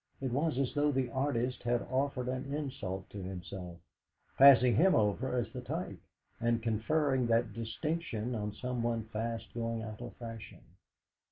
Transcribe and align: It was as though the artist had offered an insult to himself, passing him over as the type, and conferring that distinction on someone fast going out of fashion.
It 0.19 0.31
was 0.31 0.57
as 0.57 0.73
though 0.73 0.91
the 0.91 1.11
artist 1.11 1.61
had 1.61 1.83
offered 1.83 2.27
an 2.27 2.51
insult 2.51 3.07
to 3.11 3.21
himself, 3.21 3.77
passing 4.35 4.75
him 4.75 4.95
over 4.95 5.35
as 5.37 5.53
the 5.53 5.61
type, 5.61 5.99
and 6.39 6.63
conferring 6.63 7.27
that 7.27 7.53
distinction 7.53 8.33
on 8.33 8.51
someone 8.51 9.03
fast 9.09 9.53
going 9.53 9.83
out 9.83 10.01
of 10.01 10.15
fashion. 10.15 10.63